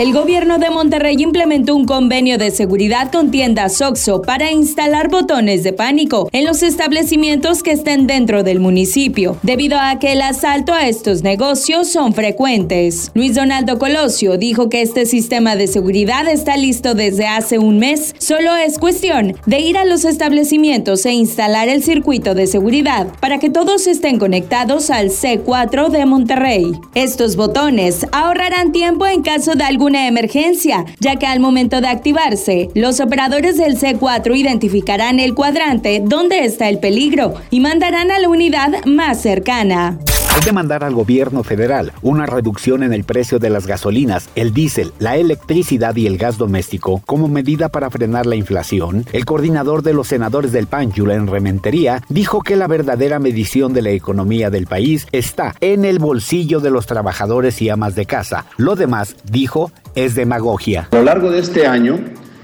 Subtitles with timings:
[0.00, 5.62] El gobierno de Monterrey implementó un convenio de seguridad con tiendas OXO para instalar botones
[5.62, 10.72] de pánico en los establecimientos que estén dentro del municipio, debido a que el asalto
[10.72, 13.10] a estos negocios son frecuentes.
[13.12, 18.14] Luis Donaldo Colosio dijo que este sistema de seguridad está listo desde hace un mes,
[18.16, 23.38] solo es cuestión de ir a los establecimientos e instalar el circuito de seguridad para
[23.38, 26.72] que todos estén conectados al C4 de Monterrey.
[26.94, 31.88] Estos botones ahorrarán tiempo en caso de algún una emergencia, ya que al momento de
[31.88, 38.20] activarse, los operadores del C4 identificarán el cuadrante donde está el peligro y mandarán a
[38.20, 39.98] la unidad más cercana.
[40.32, 44.54] Hay que mandar al gobierno federal una reducción en el precio de las gasolinas, el
[44.54, 49.04] diésel, la electricidad y el gas doméstico como medida para frenar la inflación.
[49.12, 53.82] El coordinador de los senadores del PAN, Julen Rementería, dijo que la verdadera medición de
[53.82, 58.46] la economía del país está en el bolsillo de los trabajadores y amas de casa.
[58.56, 60.88] Lo demás, dijo, es demagogia.
[60.92, 61.98] A lo largo de este año,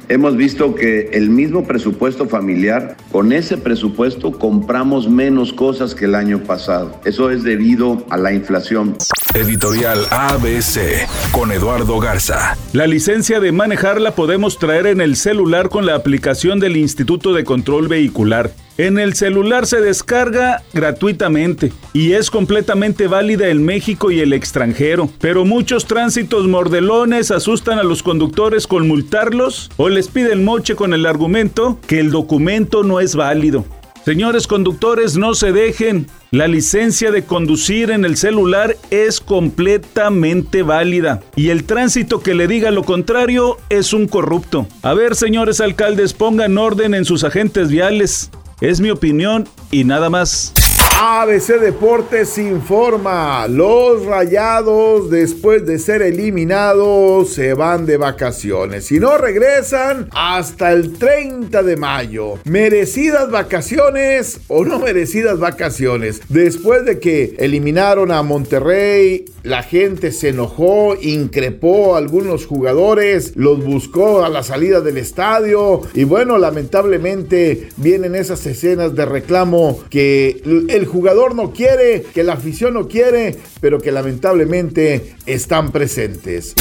[0.09, 6.15] hemos visto que el mismo presupuesto familiar, con ese presupuesto compramos menos cosas que el
[6.15, 7.01] año pasado.
[7.05, 8.97] Eso es debido a la inflación.
[9.35, 12.57] Editorial ABC con Eduardo Garza.
[12.73, 17.33] La licencia de manejar la podemos traer en el celular con la aplicación del Instituto
[17.33, 18.51] de Control Vehicular.
[18.79, 25.09] En el celular se descarga gratuitamente y es completamente válida en México y el extranjero,
[25.19, 30.93] pero muchos tránsitos mordelones asustan a los conductores con multarlos o les piden moche con
[30.93, 33.65] el argumento que el documento no es válido.
[34.05, 36.07] Señores conductores, no se dejen.
[36.31, 42.47] La licencia de conducir en el celular es completamente válida y el tránsito que le
[42.47, 44.69] diga lo contrario es un corrupto.
[44.83, 48.31] A ver, señores alcaldes, pongan orden en sus agentes viales.
[48.61, 50.55] Es mi opinión y nada más.
[50.99, 59.19] ABC Deportes informa, los rayados después de ser eliminados se van de vacaciones y no
[59.19, 62.39] regresan hasta el 30 de mayo.
[62.45, 66.23] ¿Merecidas vacaciones o no merecidas vacaciones?
[66.31, 73.63] Después de que eliminaron a Monterrey, la gente se enojó, increpó a algunos jugadores, los
[73.63, 80.41] buscó a la salida del estadio y bueno, lamentablemente vienen esas escenas de reclamo que
[80.87, 86.55] el jugador no quiere, que la afición no quiere, pero que lamentablemente están presentes.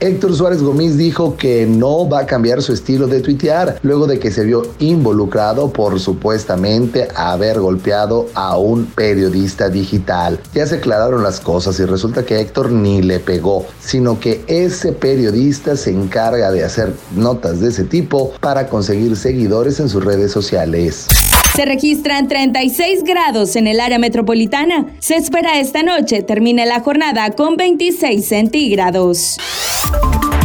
[0.00, 4.18] Héctor Suárez Gómez dijo que no va a cambiar su estilo de tuitear luego de
[4.18, 10.40] que se vio involucrado por supuestamente haber golpeado a un periodista digital.
[10.52, 14.92] Ya se aclararon las cosas y resulta que Héctor ni le pegó, sino que ese
[14.92, 20.32] periodista se encarga de hacer notas de ese tipo para conseguir seguidores en sus redes
[20.32, 21.06] sociales.
[21.54, 24.86] Se registran 36 grados en el área metropolitana.
[24.98, 29.38] Se espera esta noche termine la jornada con 26 centígrados.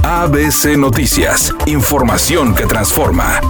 [0.03, 3.42] ABC Noticias, información que transforma.